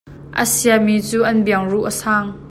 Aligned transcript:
a 0.41 0.43
sia 0.53 0.75
mi 0.85 0.95
cu 1.07 1.19
an 1.29 1.37
biang 1.45 1.65
ruh 1.71 1.85
a 1.89 1.91
sang. 2.01 2.27